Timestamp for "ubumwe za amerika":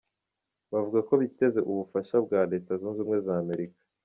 3.01-3.81